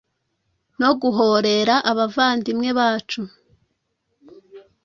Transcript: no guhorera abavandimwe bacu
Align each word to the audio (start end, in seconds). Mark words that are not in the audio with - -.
no 0.79 0.89
guhorera 1.01 1.75
abavandimwe 1.91 2.69
bacu 2.79 3.21